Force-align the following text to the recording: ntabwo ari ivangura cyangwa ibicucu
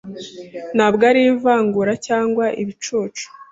ntabwo 0.75 1.01
ari 1.09 1.21
ivangura 1.31 1.93
cyangwa 2.07 2.45
ibicucu 2.61 3.25